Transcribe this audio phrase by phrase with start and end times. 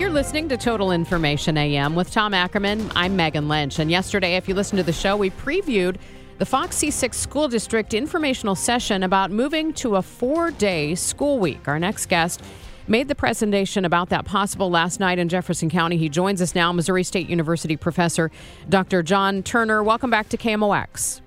[0.00, 2.90] You're listening to Total Information AM with Tom Ackerman.
[2.96, 3.78] I'm Megan Lynch.
[3.78, 5.96] And yesterday, if you listened to the show, we previewed
[6.38, 11.68] the Fox C6 School District informational session about moving to a four day school week.
[11.68, 12.42] Our next guest
[12.88, 15.98] made the presentation about that possible last night in Jefferson County.
[15.98, 18.30] He joins us now, Missouri State University professor
[18.70, 19.02] Dr.
[19.02, 19.82] Jon Turner.
[19.82, 21.20] Welcome back to KMOX.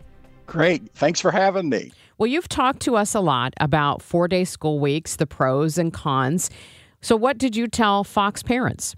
[0.47, 0.89] Great.
[0.95, 1.91] Thanks for having me.
[2.17, 5.93] Well, you've talked to us a lot about four day school weeks, the pros and
[5.93, 6.49] cons.
[7.03, 8.95] So, what did you tell Fox parents?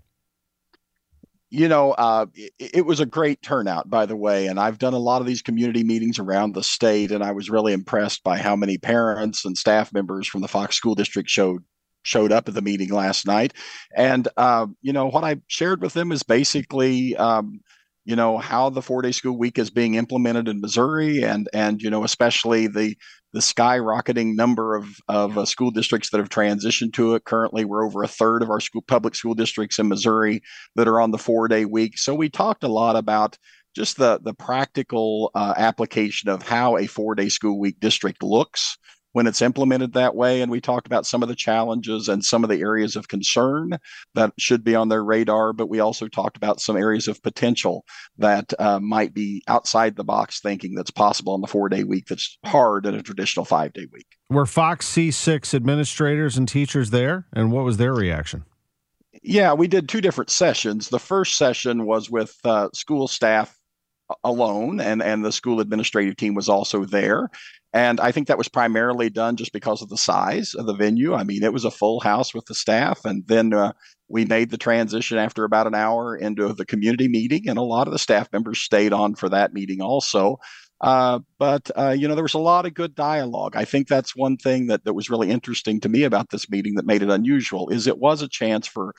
[1.49, 4.45] You know, uh, it, it was a great turnout, by the way.
[4.45, 7.49] And I've done a lot of these community meetings around the state, and I was
[7.49, 11.63] really impressed by how many parents and staff members from the Fox School District showed
[12.03, 13.53] showed up at the meeting last night.
[13.97, 17.17] And uh, you know, what I shared with them is basically.
[17.17, 17.61] Um,
[18.05, 21.81] you know how the four day school week is being implemented in Missouri, and and
[21.81, 22.95] you know especially the
[23.33, 27.25] the skyrocketing number of of uh, school districts that have transitioned to it.
[27.25, 30.41] Currently, we're over a third of our school public school districts in Missouri
[30.75, 31.97] that are on the four day week.
[31.97, 33.37] So we talked a lot about
[33.75, 38.77] just the the practical uh, application of how a four day school week district looks
[39.15, 40.41] when it's implemented that way.
[40.41, 43.79] And we talked about some of the challenges and some of the areas of concern
[44.13, 45.53] that should be on their radar.
[45.53, 47.85] But we also talked about some areas of potential
[48.17, 52.07] that uh, might be outside the box thinking that's possible on the four day week
[52.07, 54.17] that's hard in a traditional five day week.
[54.29, 57.25] Were Fox C6 administrators and teachers there?
[57.31, 58.43] And what was their reaction?
[59.23, 60.89] Yeah, we did two different sessions.
[60.89, 63.57] The first session was with uh, school staff
[64.23, 67.29] alone and and the school administrative team was also there
[67.75, 71.13] and i think that was primarily done just because of the size of the venue.
[71.13, 73.73] I mean it was a full house with the staff and then uh,
[74.07, 77.87] we made the transition after about an hour into the community meeting and a lot
[77.87, 80.37] of the staff members stayed on for that meeting also.
[80.81, 83.55] Uh, but uh, you know there was a lot of good dialogue.
[83.55, 86.75] I think that's one thing that, that was really interesting to me about this meeting
[86.75, 88.93] that made it unusual is it was a chance for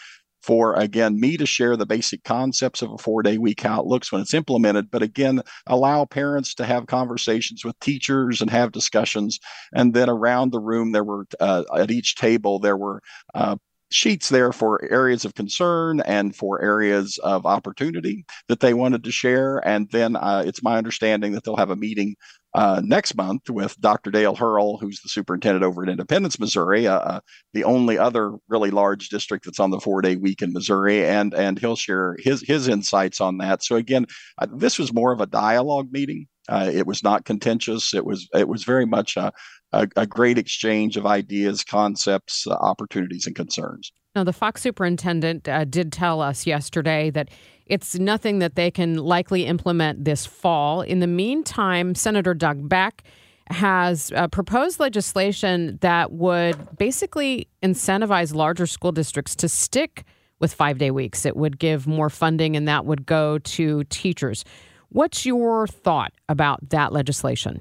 [0.47, 3.87] for again me to share the basic concepts of a four day week how it
[3.87, 8.71] looks when it's implemented but again allow parents to have conversations with teachers and have
[8.71, 9.41] discussions
[9.75, 13.03] and then around the room there were uh, at each table there were
[13.35, 13.57] uh,
[13.91, 19.13] sheets there for areas of concern and for areas of opportunity that they wanted to
[19.13, 19.59] share.
[19.67, 22.17] And then uh, it's my understanding that they'll have a meeting
[22.57, 24.11] uh, next month with Dr.
[24.11, 27.21] Dale Herl, who's the superintendent over at Independence, Missouri, uh, uh,
[27.53, 31.59] the only other really large district that's on the four-day week in Missouri, and and
[31.59, 33.63] he'll share his his insights on that.
[33.63, 34.07] So again,
[34.39, 36.29] uh, this was more of a dialogue meeting.
[36.49, 37.93] Uh, it was not contentious.
[37.93, 39.33] It was it was very much a,
[39.73, 43.93] a, a great exchange of ideas, concepts, uh, opportunities, and concerns.
[44.15, 47.29] Now, the Fox superintendent did tell us yesterday that
[47.67, 50.83] it's nothing that they can likely implement this fall.
[50.83, 53.03] In the meantime, Senator Doug Beck
[53.49, 60.05] has uh, proposed legislation that would basically incentivize larger school districts to stick
[60.41, 61.25] with five day weeks.
[61.25, 64.45] It would give more funding and that would go to teachers.
[64.91, 67.61] What's your thought about that legislation?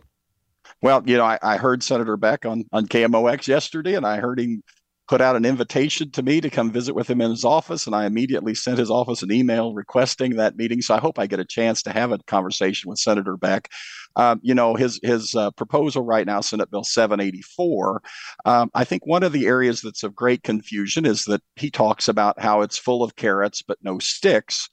[0.82, 4.40] Well, you know, I, I heard Senator Beck on, on KMOX yesterday, and I heard
[4.40, 4.62] him
[5.08, 7.96] put out an invitation to me to come visit with him in his office, and
[7.96, 10.82] I immediately sent his office an email requesting that meeting.
[10.82, 13.70] So I hope I get a chance to have a conversation with Senator Beck.
[14.16, 18.02] Um, you know, his his uh, proposal right now, Senate Bill 784.
[18.46, 22.08] Um, I think one of the areas that's of great confusion is that he talks
[22.08, 24.70] about how it's full of carrots but no sticks.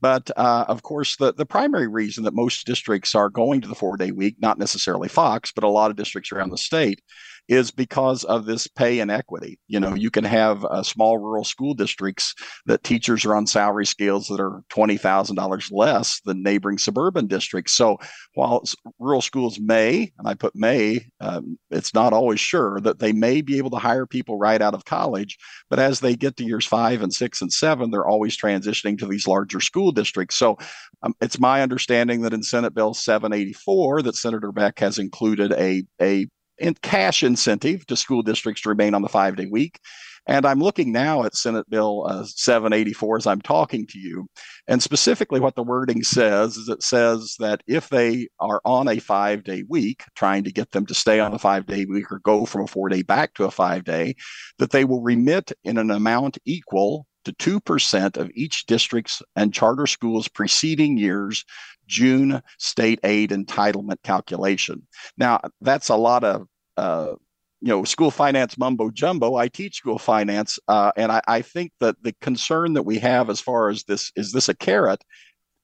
[0.00, 3.74] But uh, of course, the, the primary reason that most districts are going to the
[3.74, 7.00] four day week, not necessarily Fox, but a lot of districts around the state,
[7.48, 9.58] is because of this pay inequity.
[9.68, 12.34] You know, you can have uh, small rural school districts
[12.66, 17.72] that teachers are on salary scales that are $20,000 less than neighboring suburban districts.
[17.72, 17.98] So
[18.34, 18.64] while
[18.98, 23.40] rural schools may, and I put may, um, it's not always sure that they may
[23.40, 25.38] be able to hire people right out of college,
[25.70, 29.06] but as they get to years five and six and seven, they're always transitioning to
[29.06, 30.36] these larger school districts.
[30.36, 30.58] So
[31.02, 35.84] um, it's my understanding that in Senate Bill 784 that Senator Beck has included a
[36.00, 36.26] a
[36.58, 39.80] in cash incentive to school districts to remain on the five day week.
[40.28, 44.28] And I'm looking now at Senate Bill uh, 784 as I'm talking to you.
[44.66, 48.98] And specifically, what the wording says is it says that if they are on a
[48.98, 52.18] five day week, trying to get them to stay on a five day week or
[52.18, 54.16] go from a four day back to a five day,
[54.58, 59.86] that they will remit in an amount equal to 2% of each district's and charter
[59.86, 61.44] schools preceding year's
[61.88, 64.86] June state aid entitlement calculation.
[65.16, 66.46] Now, that's a lot of
[66.76, 67.14] uh,
[67.60, 71.72] you know school finance mumbo jumbo i teach school finance uh, and I, I, think
[71.80, 75.02] that the concern that we have as far as this is this a carrot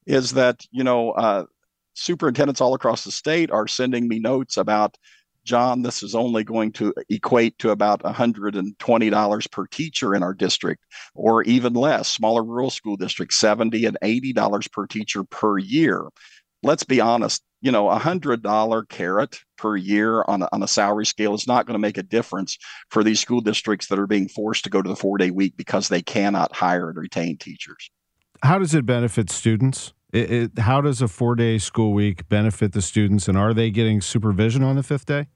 [0.05, 1.45] is that you know uh,
[1.93, 4.97] superintendents all across the state are sending me notes about
[5.45, 10.83] Jon, this is only going to equate to about $120 per teacher in our district,
[11.13, 12.09] or even less.
[12.09, 16.07] Smaller rural school districts, 70 and $80 per teacher per year.
[16.63, 21.05] Let's be honest, you know, a $100 carrot per year on a, on a salary
[21.05, 22.57] scale is not going to make a difference
[22.89, 25.55] for these school districts that are being forced to go to the four day week
[25.57, 27.89] because they cannot hire and retain teachers.
[28.43, 29.93] How does it benefit students?
[30.11, 33.69] It, it, how does a four day school week benefit the students, and are they
[33.69, 35.27] getting supervision on the fifth day?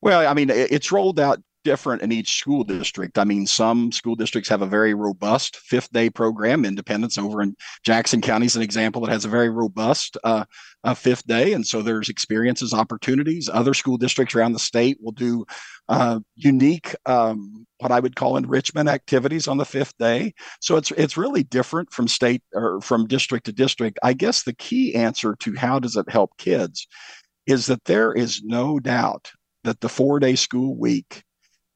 [0.00, 3.18] Well, I mean, it's rolled out different in each school district.
[3.18, 6.64] I mean, some school districts have a very robust fifth day program.
[6.64, 10.44] Independence over in Jackson County is an example that has a very robust uh,
[10.94, 11.52] fifth day.
[11.52, 13.50] And so there's experiences, opportunities.
[13.52, 15.44] Other school districts around the state will do
[15.88, 20.32] uh, unique, um, what I would call enrichment activities on the fifth day.
[20.60, 23.98] So it's it's really different from state or from district to district.
[24.02, 26.86] I guess the key answer to how does it help kids
[27.46, 29.32] is that there is no doubt
[29.64, 31.22] that the four day school week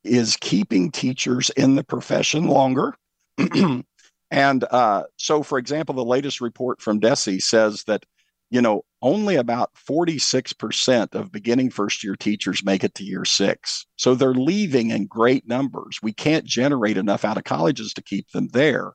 [0.05, 2.95] is keeping teachers in the profession longer.
[4.31, 8.05] and uh, so, for example, the latest report from DESE says that,
[8.51, 13.87] you know, only about 46% of beginning first year teachers make it to year six.
[13.97, 15.99] So they're leaving in great numbers.
[16.03, 18.93] We can't generate enough out of colleges to keep them there.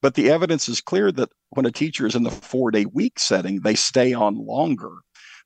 [0.00, 3.18] But the evidence is clear that when a teacher is in the four day week
[3.18, 4.92] setting, they stay on longer.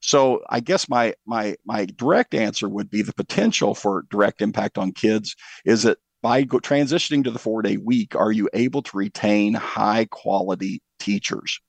[0.02, 4.76] So I guess my my my direct answer would be the potential for direct impact
[4.76, 5.34] on kids
[5.64, 9.54] is that by go, transitioning to the four day week, are you able to retain
[9.54, 11.60] high quality teachers?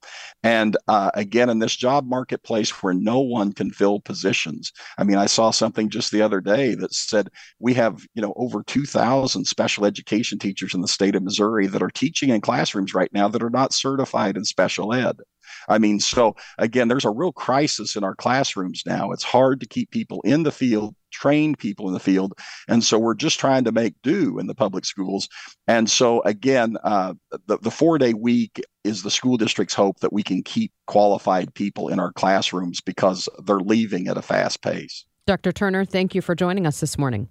[0.44, 5.18] And uh, again, in this job marketplace where no one can fill positions, I mean,
[5.18, 9.46] I saw something just the other day that said we have, you know, over 2,000
[9.46, 13.28] special education teachers in the state of Missouri that are teaching in classrooms right now
[13.28, 15.18] that are not certified in special ed.
[15.68, 19.12] I mean, so again, there's a real crisis in our classrooms now.
[19.12, 22.34] It's hard to keep people in the field, trained people in the field.
[22.68, 25.28] And so we're just trying to make do in the public schools.
[25.68, 27.14] And so again, uh,
[27.48, 31.54] the, the four day week is the school district's hope that we can keep qualified
[31.54, 35.06] people in our classrooms because they're leaving at a fast pace.
[35.26, 35.54] Dr.
[35.54, 37.30] Turner, thank you for joining us this morning.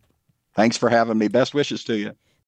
[0.54, 1.28] Thanks for having me.
[1.28, 2.12] Best wishes to you.